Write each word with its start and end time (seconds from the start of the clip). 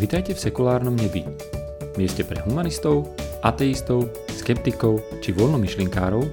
Vitajte 0.00 0.32
v 0.32 0.40
sekulárnom 0.40 0.96
nebi. 0.96 1.28
Mieste 2.00 2.24
pre 2.24 2.40
humanistov, 2.48 3.12
ateistov, 3.44 4.08
skeptikov 4.32 5.04
či 5.20 5.36
voľnomyšlinkárov, 5.36 6.24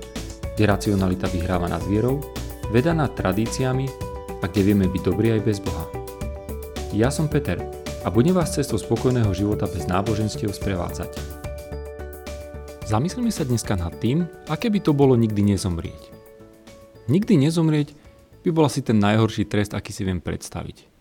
kde 0.55 0.63
racionalita 0.63 1.27
vyhráva 1.27 1.67
nad 1.67 1.83
vierou, 1.83 2.23
veda 2.71 2.95
nad 2.95 3.11
tradíciami 3.11 3.91
a 4.39 4.47
kde 4.47 4.71
vieme 4.71 4.87
byť 4.87 5.01
dobrí 5.03 5.35
aj 5.35 5.41
bez 5.43 5.59
Boha. 5.59 5.83
Ja 6.95 7.11
som 7.11 7.27
Peter 7.27 7.59
a 8.01 8.07
budem 8.07 8.39
vás 8.39 8.55
cestou 8.55 8.79
spokojného 8.79 9.35
života 9.35 9.67
bez 9.67 9.83
náboženstiev 9.83 10.55
sprevádzať. 10.55 11.11
Zamyslíme 12.87 13.35
sa 13.35 13.43
dneska 13.43 13.75
nad 13.75 13.91
tým, 13.99 14.23
aké 14.47 14.71
by 14.71 14.79
to 14.79 14.95
bolo 14.95 15.19
nikdy 15.19 15.43
nezomrieť. 15.43 16.15
Nikdy 17.11 17.35
nezomrieť 17.51 17.91
by 18.47 18.49
bol 18.55 18.63
asi 18.63 18.79
ten 18.79 18.95
najhorší 19.03 19.43
trest, 19.43 19.75
aký 19.75 19.91
si 19.91 20.07
viem 20.07 20.23
predstaviť. 20.23 20.96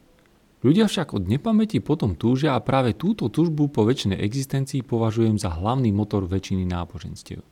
Ľudia 0.65 0.88
však 0.88 1.12
od 1.12 1.28
nepamäti 1.28 1.84
potom 1.84 2.16
túžia 2.16 2.56
a 2.56 2.65
práve 2.65 2.96
túto 2.96 3.28
túžbu 3.28 3.69
po 3.69 3.84
väčšnej 3.84 4.16
existencii 4.16 4.80
považujem 4.80 5.37
za 5.37 5.52
hlavný 5.52 5.92
motor 5.92 6.24
väčšiny 6.24 6.65
náboženstiev. 6.65 7.45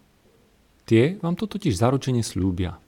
Tie 0.89 1.21
vám 1.21 1.37
to 1.37 1.45
totiž 1.45 1.77
zaručene 1.77 2.25
slúbia. 2.25 2.80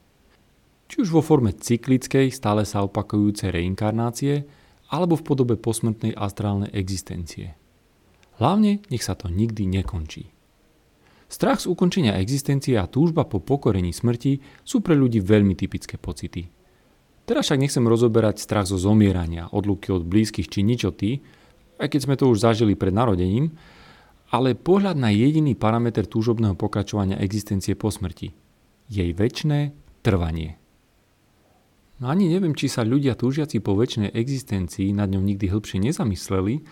Či 0.89 1.05
už 1.05 1.09
vo 1.13 1.21
forme 1.21 1.53
cyklickej, 1.53 2.33
stále 2.33 2.65
sa 2.65 2.81
opakujúcej 2.81 3.53
reinkarnácie, 3.53 4.47
alebo 4.89 5.19
v 5.19 5.25
podobe 5.27 5.55
posmrtnej 5.59 6.15
astrálnej 6.15 6.71
existencie. 6.73 7.53
Hlavne 8.39 8.79
nech 8.87 9.03
sa 9.03 9.13
to 9.13 9.27
nikdy 9.27 9.67
nekončí. 9.67 10.31
Strach 11.27 11.59
z 11.59 11.67
ukončenia 11.67 12.15
existencie 12.23 12.79
a 12.79 12.87
túžba 12.87 13.27
po 13.27 13.43
pokorení 13.43 13.91
smrti 13.91 14.39
sú 14.63 14.79
pre 14.79 14.95
ľudí 14.95 15.19
veľmi 15.19 15.59
typické 15.59 15.99
pocity– 15.99 16.47
Teraz 17.27 17.51
však 17.51 17.59
nechcem 17.59 17.83
rozoberať 17.83 18.39
strach 18.39 18.71
zo 18.71 18.79
zomierania, 18.79 19.51
odluky 19.51 19.91
od 19.91 20.07
blízkych 20.07 20.47
či 20.47 20.63
ničoty, 20.63 21.19
aj 21.75 21.91
keď 21.91 21.99
sme 22.07 22.15
to 22.15 22.31
už 22.31 22.39
zažili 22.39 22.71
pred 22.79 22.95
narodením, 22.95 23.51
ale 24.31 24.55
pohľad 24.55 24.95
na 24.95 25.11
jediný 25.11 25.51
parameter 25.51 26.07
túžobného 26.07 26.55
pokračovania 26.55 27.19
existencie 27.19 27.75
po 27.75 27.91
smrti. 27.91 28.31
Jej 28.87 29.11
väčšné 29.11 29.75
trvanie. 30.07 30.55
No 31.99 32.07
ani 32.07 32.31
neviem, 32.31 32.55
či 32.55 32.71
sa 32.71 32.87
ľudia 32.87 33.19
túžiaci 33.19 33.59
po 33.59 33.75
väčšnej 33.75 34.15
existencii 34.15 34.95
nad 34.95 35.11
ňou 35.11 35.19
nikdy 35.19 35.51
hĺbšie 35.51 35.83
nezamysleli, 35.83 36.63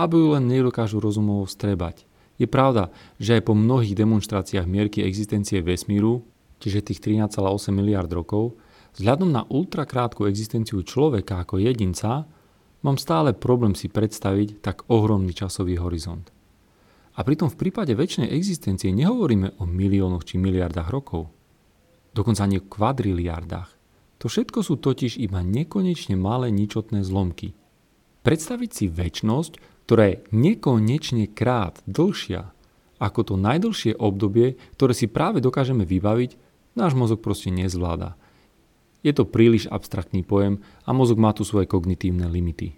aby 0.00 0.14
ju 0.16 0.26
len 0.32 0.48
nedokážu 0.48 0.96
rozumovo 0.96 1.44
strebať. 1.44 2.08
Je 2.40 2.48
pravda, 2.48 2.88
že 3.20 3.36
aj 3.36 3.52
po 3.52 3.54
mnohých 3.58 3.92
demonstráciách 3.92 4.64
mierky 4.64 5.04
existencie 5.04 5.60
vesmíru, 5.60 6.24
čiže 6.56 6.88
tých 6.88 7.04
13,8 7.04 7.36
miliard 7.68 8.08
rokov, 8.08 8.56
Vzhľadom 8.98 9.30
na 9.30 9.46
ultrakrátku 9.46 10.26
existenciu 10.26 10.82
človeka 10.82 11.42
ako 11.42 11.62
jedinca, 11.62 12.26
mám 12.82 12.96
stále 12.98 13.36
problém 13.36 13.78
si 13.78 13.86
predstaviť 13.86 14.64
tak 14.64 14.76
ohromný 14.90 15.30
časový 15.30 15.78
horizont. 15.78 16.32
A 17.18 17.26
pritom 17.26 17.50
v 17.50 17.58
prípade 17.58 17.92
väčšnej 17.94 18.30
existencie 18.32 18.90
nehovoríme 18.94 19.60
o 19.60 19.64
miliónoch 19.66 20.24
či 20.24 20.40
miliardách 20.40 20.88
rokov. 20.88 21.28
Dokonca 22.10 22.46
ani 22.46 22.58
o 22.58 22.66
kvadriliardách. 22.66 23.70
To 24.20 24.26
všetko 24.26 24.60
sú 24.66 24.78
totiž 24.78 25.20
iba 25.22 25.40
nekonečne 25.40 26.18
malé 26.18 26.50
ničotné 26.50 27.06
zlomky. 27.06 27.54
Predstaviť 28.20 28.70
si 28.70 28.84
väčnosť, 28.90 29.52
ktorá 29.88 30.04
je 30.12 30.20
nekonečne 30.34 31.30
krát 31.32 31.80
dlhšia 31.88 32.52
ako 33.00 33.20
to 33.24 33.34
najdlhšie 33.40 33.96
obdobie, 33.96 34.60
ktoré 34.76 34.92
si 34.92 35.08
práve 35.08 35.40
dokážeme 35.40 35.88
vybaviť, 35.88 36.36
náš 36.76 36.92
mozog 36.92 37.24
proste 37.24 37.48
nezvláda 37.48 38.14
je 39.00 39.12
to 39.16 39.24
príliš 39.24 39.66
abstraktný 39.72 40.20
pojem 40.24 40.60
a 40.84 40.92
mozog 40.92 41.16
má 41.16 41.32
tu 41.32 41.44
svoje 41.44 41.64
kognitívne 41.64 42.28
limity. 42.28 42.76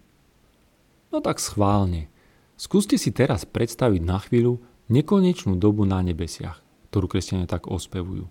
No 1.11 1.19
tak 1.21 1.43
schválne. 1.43 2.09
Skúste 2.55 2.95
si 2.95 3.11
teraz 3.11 3.43
predstaviť 3.43 4.01
na 4.01 4.23
chvíľu 4.23 4.63
nekonečnú 4.87 5.59
dobu 5.59 5.83
na 5.83 5.99
nebesiach, 6.01 6.63
ktorú 6.93 7.11
kresťania 7.11 7.51
tak 7.51 7.67
ospevujú. 7.67 8.31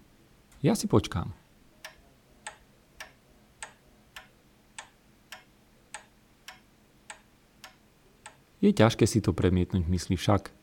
Ja 0.64 0.78
si 0.78 0.88
počkám. 0.88 1.36
Je 8.62 8.70
ťažké 8.70 9.10
si 9.10 9.26
to 9.26 9.34
premietnúť 9.34 9.90
v 9.90 9.94
mysli 9.98 10.16
však. 10.16 10.61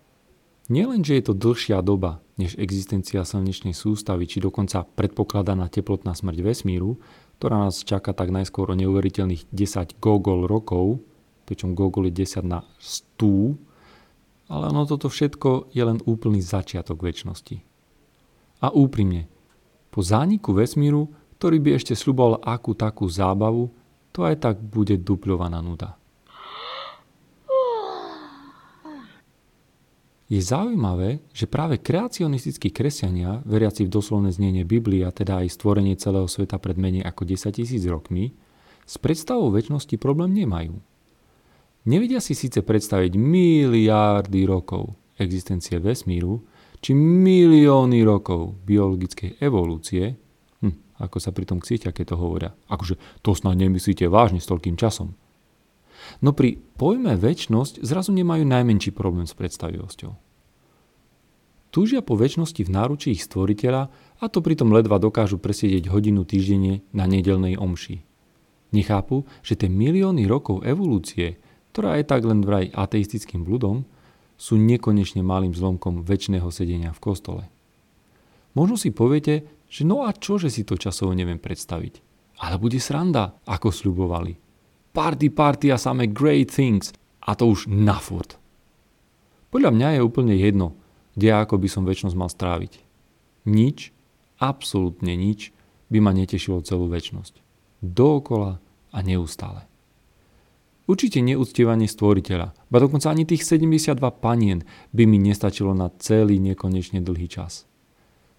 Nielen, 0.69 1.01
že 1.01 1.17
je 1.17 1.33
to 1.33 1.35
dlhšia 1.35 1.81
doba 1.81 2.21
než 2.37 2.55
existencia 2.61 3.25
slnečnej 3.25 3.73
sústavy, 3.73 4.29
či 4.29 4.39
dokonca 4.39 4.85
predpokladaná 4.85 5.73
teplotná 5.73 6.13
smrť 6.13 6.39
vesmíru, 6.45 7.01
ktorá 7.41 7.67
nás 7.67 7.83
čaká 7.83 8.13
tak 8.13 8.29
najskôr 8.29 8.69
o 8.69 8.79
neuveriteľných 8.79 9.49
10 9.49 9.97
gogol 9.97 10.45
rokov, 10.45 11.01
pričom 11.49 11.73
gogol 11.73 12.13
je 12.13 12.29
10 12.29 12.45
na 12.45 12.69
100, 12.79 13.57
ale 14.53 14.65
ono 14.69 14.85
toto 14.85 15.09
všetko 15.09 15.73
je 15.73 15.83
len 15.83 16.05
úplný 16.05 16.45
začiatok 16.45 17.01
väčšnosti. 17.01 17.65
A 18.61 18.69
úprimne, 18.69 19.25
po 19.89 20.05
zániku 20.05 20.53
vesmíru, 20.53 21.09
ktorý 21.41 21.65
by 21.65 21.71
ešte 21.81 21.97
sluboval 21.97 22.45
akú 22.45 22.77
takú 22.77 23.09
zábavu, 23.09 23.73
to 24.13 24.27
aj 24.27 24.37
tak 24.43 24.57
bude 24.61 25.01
dupľovaná 25.01 25.65
nuda. 25.65 25.97
Je 30.29 30.45
zaujímavé, 30.45 31.25
že 31.33 31.49
práve 31.49 31.81
kreacionistickí 31.81 32.69
kresťania, 32.69 33.41
veriaci 33.49 33.89
v 33.89 33.93
doslovné 33.97 34.29
znenie 34.29 34.61
Biblia, 34.69 35.09
teda 35.09 35.41
aj 35.41 35.57
stvorenie 35.57 35.97
celého 35.97 36.29
sveta 36.29 36.61
pred 36.61 36.77
menej 36.77 37.01
ako 37.01 37.25
10 37.25 37.49
tisíc 37.57 37.81
rokmi, 37.89 38.37
s 38.85 39.01
predstavou 39.01 39.49
väčšnosti 39.49 39.97
problém 39.97 40.37
nemajú. 40.37 40.77
Nevedia 41.89 42.21
si 42.21 42.37
síce 42.37 42.61
predstaviť 42.61 43.17
miliardy 43.17 44.45
rokov 44.45 44.93
existencie 45.17 45.81
vesmíru, 45.81 46.45
či 46.85 46.93
milióny 46.93 48.05
rokov 48.05 48.53
biologickej 48.69 49.41
evolúcie, 49.41 50.13
hm, 50.61 51.01
ako 51.01 51.17
sa 51.25 51.33
pri 51.33 51.49
tom 51.49 51.59
ksíťa, 51.59 51.89
keď 51.97 52.13
to 52.13 52.17
hovoria. 52.21 52.53
Akože 52.69 53.01
to 53.25 53.33
snad 53.33 53.57
nemyslíte 53.57 54.05
vážne 54.13 54.45
s 54.45 54.47
toľkým 54.53 54.77
časom. 54.77 55.17
No 56.25 56.35
pri 56.35 56.59
pojme 56.79 57.15
väčnosť 57.15 57.85
zrazu 57.85 58.11
nemajú 58.15 58.43
najmenší 58.47 58.91
problém 58.95 59.27
s 59.27 59.35
predstavivosťou. 59.37 60.13
Túžia 61.69 62.01
po 62.01 62.17
väčšnosti 62.17 62.65
v 62.65 62.73
náručí 62.73 63.09
ich 63.13 63.23
stvoriteľa 63.29 63.93
a 64.19 64.25
to 64.33 64.41
pritom 64.41 64.73
ledva 64.73 64.97
dokážu 64.97 65.37
presiedeť 65.37 65.93
hodinu 65.93 66.25
týždenne 66.25 66.81
na 66.97 67.05
nedelnej 67.05 67.61
omši. 67.61 68.03
Nechápu, 68.73 69.29
že 69.45 69.57
tie 69.57 69.69
milióny 69.69 70.25
rokov 70.25 70.65
evolúcie, 70.65 71.37
ktorá 71.73 72.01
je 72.01 72.05
tak 72.09 72.25
len 72.25 72.41
vraj 72.41 72.73
ateistickým 72.73 73.45
bludom, 73.45 73.85
sú 74.41 74.57
nekonečne 74.57 75.21
malým 75.21 75.53
zlomkom 75.53 76.07
väčšného 76.09 76.49
sedenia 76.49 76.95
v 76.97 77.03
kostole. 77.03 77.45
Možno 78.57 78.81
si 78.81 78.89
poviete, 78.89 79.45
že 79.69 79.85
no 79.85 80.09
a 80.09 80.17
čo, 80.17 80.41
že 80.41 80.49
si 80.49 80.65
to 80.65 80.81
časovo 80.81 81.13
neviem 81.13 81.37
predstaviť. 81.37 82.01
Ale 82.41 82.57
bude 82.57 82.81
sranda, 82.81 83.37
ako 83.45 83.69
sľubovali 83.69 84.48
party, 84.99 85.31
party 85.31 85.71
a 85.71 85.79
samé 85.79 86.11
great 86.11 86.51
things. 86.51 86.91
A 87.23 87.39
to 87.39 87.47
už 87.47 87.71
na 87.71 88.03
furt. 88.03 88.35
Podľa 89.55 89.71
mňa 89.71 89.89
je 89.95 90.01
úplne 90.03 90.35
jedno, 90.35 90.75
kde 91.15 91.39
ako 91.39 91.55
by 91.63 91.69
som 91.71 91.87
väčšnosť 91.87 92.17
mal 92.19 92.27
stráviť. 92.27 92.83
Nič, 93.47 93.95
absolútne 94.43 95.15
nič 95.15 95.55
by 95.95 96.03
ma 96.03 96.11
netešilo 96.11 96.67
celú 96.67 96.91
väčšnosť. 96.91 97.39
Dookola 97.79 98.59
a 98.91 98.99
neustále. 99.07 99.71
Určite 100.89 101.21
neúctievanie 101.21 101.85
stvoriteľa, 101.85 102.57
ba 102.73 102.77
dokonca 102.81 103.13
ani 103.13 103.29
tých 103.29 103.45
72 103.45 104.01
panien 104.19 104.65
by 104.97 105.05
mi 105.05 105.21
nestačilo 105.21 105.77
na 105.77 105.93
celý 106.01 106.41
nekonečne 106.41 107.05
dlhý 107.05 107.29
čas. 107.29 107.69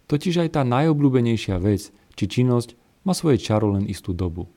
Totiž 0.10 0.42
aj 0.42 0.58
tá 0.58 0.62
najobľúbenejšia 0.66 1.62
vec 1.62 1.94
či 2.18 2.26
činnosť 2.26 2.74
má 3.06 3.14
svoje 3.14 3.38
čaro 3.38 3.78
len 3.78 3.86
istú 3.86 4.18
dobu. 4.18 4.50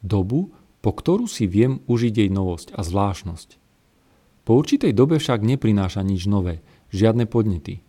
Dobu, 0.00 0.48
po 0.86 0.94
ktorú 0.94 1.26
si 1.26 1.50
viem 1.50 1.82
užiť 1.90 2.14
jej 2.14 2.30
novosť 2.30 2.78
a 2.78 2.86
zvláštnosť. 2.86 3.58
Po 4.46 4.54
určitej 4.54 4.94
dobe 4.94 5.18
však 5.18 5.42
neprináša 5.42 6.06
nič 6.06 6.30
nové, 6.30 6.62
žiadne 6.94 7.26
podnety. 7.26 7.82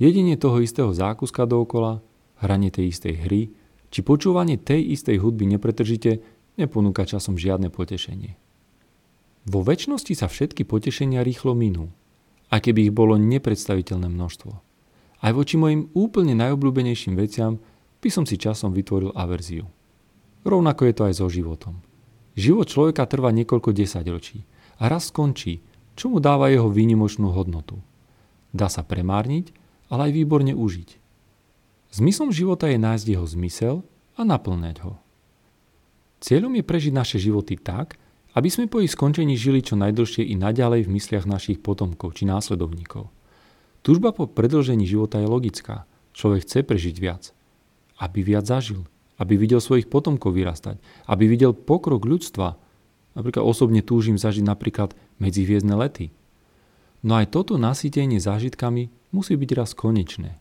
Jedine 0.00 0.40
toho 0.40 0.64
istého 0.64 0.96
zákuska 0.96 1.44
dookola, 1.44 2.00
hranie 2.40 2.72
tej 2.72 2.96
istej 2.96 3.20
hry, 3.20 3.52
či 3.92 4.00
počúvanie 4.00 4.56
tej 4.56 4.96
istej 4.96 5.20
hudby 5.20 5.44
nepretržite 5.44 6.24
neponúka 6.56 7.04
časom 7.04 7.36
žiadne 7.36 7.68
potešenie. 7.68 8.40
Vo 9.44 9.60
väčšnosti 9.60 10.16
sa 10.16 10.32
všetky 10.32 10.64
potešenia 10.64 11.20
rýchlo 11.20 11.52
minú, 11.52 11.92
a 12.48 12.64
keby 12.64 12.88
ich 12.88 12.96
bolo 12.96 13.20
nepredstaviteľné 13.20 14.08
množstvo. 14.08 14.52
Aj 15.20 15.32
voči 15.36 15.60
mojim 15.60 15.92
úplne 15.92 16.32
najobľúbenejším 16.32 17.12
veciam 17.12 17.60
by 18.00 18.08
som 18.08 18.24
si 18.24 18.40
časom 18.40 18.72
vytvoril 18.72 19.12
averziu. 19.12 19.68
Rovnako 20.48 20.88
je 20.88 20.94
to 20.96 21.02
aj 21.12 21.14
so 21.20 21.28
životom. 21.28 21.84
Život 22.36 22.68
človeka 22.68 23.08
trvá 23.08 23.32
niekoľko 23.32 23.72
desaťročí 23.72 24.44
a 24.76 24.92
raz 24.92 25.08
skončí, 25.08 25.64
čo 25.96 26.12
mu 26.12 26.20
dáva 26.20 26.52
jeho 26.52 26.68
výnimočnú 26.68 27.32
hodnotu. 27.32 27.80
Dá 28.52 28.68
sa 28.68 28.84
premárniť, 28.84 29.56
ale 29.88 30.12
aj 30.12 30.12
výborne 30.12 30.52
užiť. 30.52 31.00
Zmyslom 31.96 32.28
života 32.28 32.68
je 32.68 32.76
nájsť 32.76 33.06
jeho 33.08 33.24
zmysel 33.24 33.76
a 34.14 34.20
naplňať 34.20 34.84
ho. 34.84 35.00
Cieľom 36.20 36.52
je 36.60 36.64
prežiť 36.64 36.92
naše 36.92 37.16
životy 37.16 37.56
tak, 37.56 37.96
aby 38.36 38.52
sme 38.52 38.68
po 38.68 38.84
ich 38.84 38.92
skončení 38.92 39.32
žili 39.40 39.64
čo 39.64 39.80
najdlhšie 39.80 40.20
i 40.28 40.36
naďalej 40.36 40.84
v 40.84 40.92
mysliach 41.00 41.24
našich 41.24 41.64
potomkov 41.64 42.20
či 42.20 42.28
následovníkov. 42.28 43.08
Tužba 43.80 44.12
po 44.12 44.28
predlžení 44.28 44.84
života 44.84 45.16
je 45.16 45.28
logická. 45.30 45.88
Človek 46.12 46.44
chce 46.44 46.60
prežiť 46.60 46.96
viac. 47.00 47.32
Aby 47.96 48.20
viac 48.20 48.44
zažil. 48.44 48.84
Aby 49.16 49.40
videl 49.40 49.64
svojich 49.64 49.88
potomkov 49.88 50.36
vyrastať. 50.36 50.76
Aby 51.08 51.28
videl 51.28 51.56
pokrok 51.56 52.04
ľudstva. 52.04 52.60
Napríklad 53.16 53.44
osobne 53.44 53.80
túžim 53.80 54.20
zažiť 54.20 54.44
napríklad 54.44 54.92
medzihviezdne 55.18 55.72
lety. 55.72 56.12
No 57.00 57.16
aj 57.16 57.32
toto 57.32 57.56
nasýtenie 57.56 58.20
zážitkami 58.20 58.92
musí 59.14 59.38
byť 59.38 59.50
raz 59.56 59.72
konečné. 59.72 60.36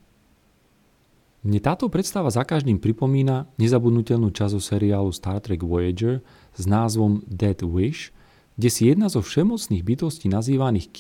Mne 1.46 1.62
táto 1.62 1.86
predstava 1.94 2.34
za 2.34 2.42
každým 2.42 2.82
pripomína 2.82 3.46
nezabudnutelnú 3.62 4.34
časť 4.34 4.58
seriálu 4.58 5.14
Star 5.14 5.38
Trek 5.46 5.62
Voyager 5.62 6.26
s 6.58 6.64
názvom 6.66 7.22
Dead 7.30 7.62
Wish, 7.62 8.10
kde 8.58 8.70
si 8.74 8.90
jedna 8.90 9.14
zo 9.14 9.22
všemocných 9.22 9.86
bytostí 9.86 10.26
nazývaných 10.26 10.90
Q 10.90 11.00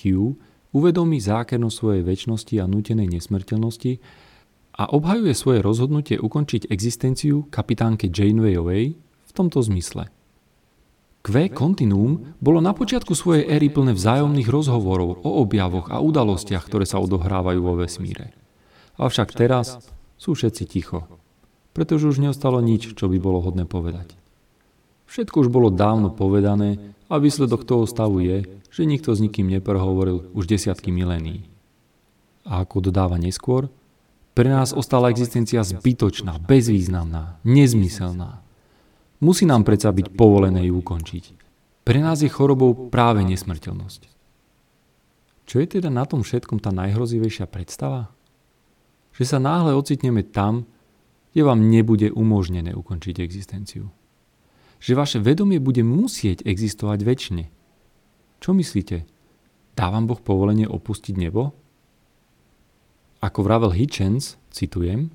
uvedomí 0.69 1.18
zákernosť 1.18 1.75
svojej 1.75 2.04
väčšnosti 2.06 2.56
a 2.62 2.69
nutenej 2.69 3.10
nesmrteľnosti 3.10 3.98
a 4.75 4.83
obhajuje 4.92 5.31
svoje 5.31 5.60
rozhodnutie 5.63 6.19
ukončiť 6.19 6.68
existenciu 6.68 7.48
kapitánke 7.48 8.12
Janewayovej 8.12 8.86
v 9.00 9.31
tomto 9.31 9.63
zmysle. 9.63 10.12
Q 11.25 11.50
Continuum 11.57 12.38
bolo 12.38 12.62
na 12.62 12.75
počiatku 12.77 13.18
svojej 13.18 13.50
éry 13.50 13.74
plné 13.74 13.98
vzájomných 13.98 14.45
rozhovorov 14.45 15.25
o 15.25 15.42
objavoch 15.42 15.89
a 15.89 15.98
udalostiach, 15.98 16.62
ktoré 16.69 16.86
sa 16.86 17.01
odohrávajú 17.01 17.66
vo 17.66 17.81
vesmíre. 17.81 18.38
Avšak 19.01 19.33
teraz 19.33 19.81
sú 20.22 20.38
všetci 20.38 20.63
ticho, 20.69 21.10
pretože 21.74 22.06
už 22.06 22.21
neostalo 22.21 22.62
nič, 22.62 22.94
čo 22.94 23.10
by 23.10 23.18
bolo 23.18 23.42
hodné 23.42 23.66
povedať. 23.66 24.13
Všetko 25.10 25.48
už 25.48 25.50
bolo 25.50 25.74
dávno 25.74 26.13
povedané 26.13 26.94
a 27.10 27.18
výsledok 27.18 27.66
toho 27.66 27.89
stavu 27.89 28.21
je, 28.21 28.45
že 28.69 28.83
nikto 28.86 29.16
s 29.16 29.24
nikým 29.24 29.50
neprehovoril 29.50 30.30
už 30.38 30.45
desiatky 30.45 30.94
milénií. 30.94 31.48
A 32.45 32.62
ako 32.62 32.86
dodáva 32.86 33.18
neskôr, 33.18 33.74
pre 34.35 34.51
nás 34.51 34.75
ostala 34.75 35.09
existencia 35.09 35.63
zbytočná, 35.63 36.37
bezvýznamná, 36.43 37.39
nezmyselná. 37.47 38.43
Musí 39.23 39.47
nám 39.47 39.63
predsa 39.63 39.95
byť 39.95 40.13
povolené 40.13 40.67
ju 40.67 40.83
ukončiť. 40.83 41.23
Pre 41.87 41.99
nás 42.03 42.19
je 42.19 42.29
chorobou 42.29 42.91
práve 42.91 43.23
nesmrteľnosť. 43.23 44.01
Čo 45.47 45.55
je 45.63 45.67
teda 45.79 45.87
na 45.87 46.03
tom 46.03 46.21
všetkom 46.21 46.59
tá 46.59 46.73
najhrozivejšia 46.75 47.47
predstava? 47.47 48.15
že 49.15 49.23
sa 49.23 49.39
náhle 49.39 49.71
ocitneme 49.71 50.27
tam, 50.27 50.67
kde 51.31 51.41
vám 51.47 51.71
nebude 51.71 52.11
umožnené 52.11 52.75
ukončiť 52.75 53.23
existenciu. 53.23 53.87
Že 54.83 54.91
vaše 54.95 55.19
vedomie 55.23 55.63
bude 55.63 55.83
musieť 55.87 56.43
existovať 56.43 56.99
väčšine. 57.03 57.43
Čo 58.43 58.51
myslíte? 58.51 59.07
Dá 59.75 59.87
vám 59.91 60.07
Boh 60.07 60.19
povolenie 60.19 60.67
opustiť 60.67 61.15
nebo? 61.15 61.55
Ako 63.25 63.42
vravel 63.42 63.74
Hitchens, 63.74 64.38
citujem, 64.54 65.10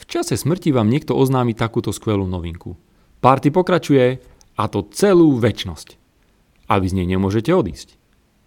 v 0.00 0.04
čase 0.08 0.32
smrti 0.32 0.72
vám 0.72 0.88
niekto 0.88 1.12
oznámi 1.12 1.52
takúto 1.52 1.92
skvelú 1.92 2.24
novinku. 2.24 2.80
Party 3.20 3.52
pokračuje 3.52 4.16
a 4.56 4.64
to 4.64 4.88
celú 4.88 5.36
väčnosť. 5.36 6.00
A 6.72 6.80
vy 6.80 6.88
z 6.88 6.96
nej 6.96 7.04
nemôžete 7.04 7.52
odísť. 7.52 8.00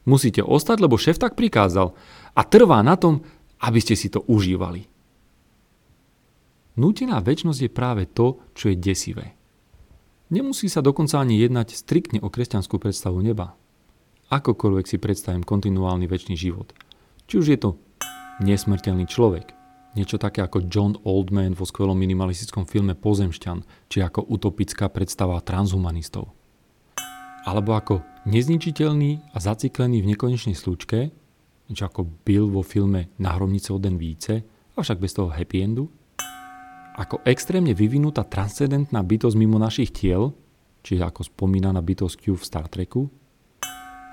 Musíte 0.09 0.41
ostať, 0.41 0.81
lebo 0.81 0.97
šéf 0.97 1.21
tak 1.21 1.37
prikázal 1.37 1.93
a 2.33 2.41
trvá 2.41 2.81
na 2.81 2.97
tom, 2.97 3.21
aby 3.61 3.77
ste 3.77 3.93
si 3.93 4.09
to 4.09 4.25
užívali. 4.25 4.89
Nútená 6.73 7.21
väčnosť 7.21 7.69
je 7.69 7.69
práve 7.69 8.09
to, 8.09 8.41
čo 8.57 8.73
je 8.73 8.81
desivé. 8.81 9.37
Nemusí 10.33 10.65
sa 10.73 10.81
dokonca 10.81 11.21
ani 11.21 11.37
jednať 11.37 11.77
striktne 11.77 12.17
o 12.25 12.33
kresťanskú 12.33 12.81
predstavu 12.81 13.21
neba. 13.21 13.53
Akokoľvek 14.33 14.89
si 14.89 14.97
predstavím 14.97 15.45
kontinuálny 15.45 16.09
väčší 16.09 16.33
život. 16.33 16.73
Či 17.29 17.33
už 17.37 17.47
je 17.53 17.59
to 17.61 17.77
nesmrteľný 18.41 19.05
človek, 19.05 19.53
niečo 19.93 20.17
také 20.17 20.41
ako 20.41 20.65
John 20.65 20.97
Oldman 21.05 21.53
vo 21.53 21.69
skvelom 21.69 21.93
minimalistickom 21.93 22.65
filme 22.65 22.97
Pozemšťan, 22.97 23.89
či 23.91 24.01
ako 24.01 24.25
utopická 24.25 24.89
predstava 24.89 25.37
transhumanistov. 25.45 26.33
Alebo 27.45 27.75
ako 27.77 28.01
nezničiteľný 28.25 29.35
a 29.35 29.37
zaciklený 29.37 30.01
v 30.01 30.15
nekonečnej 30.15 30.57
slučke, 30.57 31.11
niečo 31.69 31.85
ako 31.85 32.07
Bill 32.23 32.49
vo 32.49 32.63
filme 32.63 33.13
Na 33.19 33.35
hromnice 33.35 33.69
o 33.69 33.77
den 33.77 33.99
více, 33.99 34.41
avšak 34.73 34.97
bez 34.97 35.13
toho 35.13 35.29
happy 35.29 35.61
endu. 35.61 35.91
Ako 36.97 37.21
extrémne 37.25 37.73
vyvinutá 37.73 38.25
transcendentná 38.25 39.01
bytosť 39.01 39.35
mimo 39.37 39.57
našich 39.57 39.93
tiel, 39.93 40.33
čiže 40.81 41.05
ako 41.05 41.25
spomínaná 41.25 41.81
bytosť 41.81 42.15
Q 42.17 42.23
v 42.37 42.43
Star 42.45 42.65
Treku. 42.69 43.09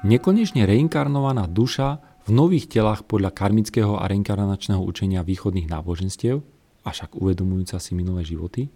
Nekonečne 0.01 0.65
reinkarnovaná 0.65 1.45
duša 1.45 2.10
v 2.27 2.31
nových 2.31 2.69
telách 2.69 3.09
podľa 3.09 3.33
karmického 3.33 3.97
a 3.97 4.05
reinkarnačného 4.09 4.81
učenia 4.81 5.25
východných 5.25 5.71
náboženstiev, 5.71 6.45
avšak 6.85 7.17
uvedomujúca 7.17 7.81
si 7.81 7.93
minulé 7.97 8.25
životy. 8.25 8.69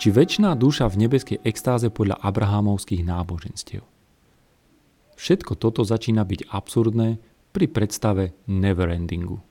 Či 0.00 0.08
väčšiná 0.08 0.56
duša 0.56 0.88
v 0.88 1.06
nebeskej 1.06 1.38
extáze 1.44 1.92
podľa 1.92 2.16
abrahamovských 2.24 3.04
náboženstiev. 3.04 3.84
Všetko 5.20 5.52
toto 5.60 5.84
začína 5.84 6.24
byť 6.24 6.48
absurdné 6.48 7.20
pri 7.52 7.66
predstave 7.68 8.32
neverendingu. 8.48 9.44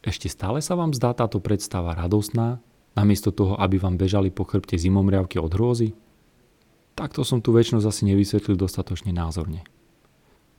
Ešte 0.00 0.32
stále 0.32 0.64
sa 0.64 0.72
vám 0.78 0.96
zdá 0.96 1.12
táto 1.12 1.42
predstava 1.42 1.92
radosná, 1.92 2.62
namiesto 2.96 3.28
toho, 3.28 3.60
aby 3.60 3.76
vám 3.76 4.00
bežali 4.00 4.32
po 4.32 4.48
chrbte 4.48 4.80
zimomriavky 4.80 5.36
od 5.36 5.52
hrôzy? 5.52 5.92
Takto 6.96 7.28
som 7.28 7.44
tu 7.44 7.52
väčšnosť 7.52 7.84
asi 7.84 8.02
nevysvetlil 8.08 8.56
dostatočne 8.56 9.12
názorne. 9.12 9.68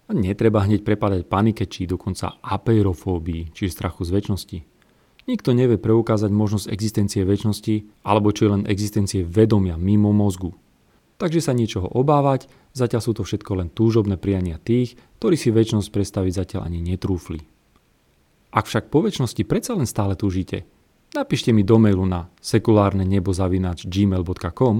Netreba 0.07 0.63
hneď 0.63 0.87
prepadať 0.87 1.27
panike 1.27 1.67
či 1.67 1.83
dokonca 1.83 2.39
apeirofóbii, 2.39 3.51
či 3.51 3.67
strachu 3.67 4.07
z 4.07 4.11
väčšnosti. 4.15 4.59
Nikto 5.27 5.51
nevie 5.51 5.75
preukázať 5.75 6.31
možnosť 6.31 6.71
existencie 6.71 7.27
väčšnosti 7.27 8.07
alebo 8.07 8.31
čo 8.31 8.47
je 8.47 8.51
len 8.55 8.63
existencie 8.63 9.27
vedomia 9.27 9.75
mimo 9.75 10.15
mozgu, 10.15 10.55
Takže 11.17 11.41
sa 11.41 11.57
niečoho 11.57 11.89
obávať, 11.89 12.45
zatiaľ 12.77 13.01
sú 13.01 13.11
to 13.17 13.25
všetko 13.25 13.51
len 13.57 13.69
túžobné 13.73 14.21
priania 14.21 14.61
tých, 14.61 14.93
ktorí 15.17 15.33
si 15.33 15.49
väčšnosť 15.49 15.89
predstaviť 15.89 16.33
zatiaľ 16.33 16.69
ani 16.69 16.79
netrúfli. 16.85 17.41
Ak 18.53 18.69
však 18.69 18.93
po 18.93 19.01
väčšnosti 19.01 19.41
predsa 19.49 19.73
len 19.73 19.89
stále 19.89 20.13
túžite, 20.13 20.69
napíšte 21.17 21.49
mi 21.49 21.65
do 21.65 21.81
mailu 21.81 22.05
na 22.05 22.29
sekulárne 22.37 23.01
nebo 23.01 23.33
gmail.com, 23.33 24.77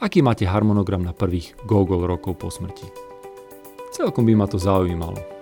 aký 0.00 0.18
máte 0.24 0.48
harmonogram 0.48 1.04
na 1.04 1.12
prvých 1.12 1.52
Google 1.68 2.08
rokov 2.08 2.40
po 2.40 2.48
smrti. 2.48 3.03
Celkom 3.94 4.26
by 4.26 4.34
ma 4.34 4.46
to 4.50 4.58
zaujímalo. 4.58 5.33